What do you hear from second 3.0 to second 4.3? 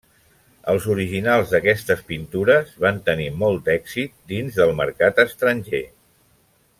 tenir molt d'èxit